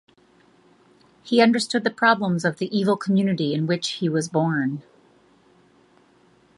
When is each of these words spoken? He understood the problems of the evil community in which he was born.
He 1.21 1.41
understood 1.43 1.83
the 1.83 1.91
problems 1.91 2.43
of 2.43 2.57
the 2.57 2.75
evil 2.75 2.97
community 2.97 3.53
in 3.53 3.67
which 3.67 3.87
he 3.89 4.09
was 4.09 4.27
born. 4.27 4.81